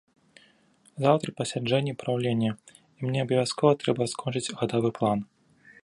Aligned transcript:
Заўтра 1.03 1.29
пасяджэнне 1.41 1.93
праўлення, 2.05 2.51
і 2.79 2.99
мне 3.11 3.19
абавязкова 3.27 3.71
трэба 3.85 4.03
скончыць 4.15 4.53
гадавы 4.65 4.89
план. 4.99 5.19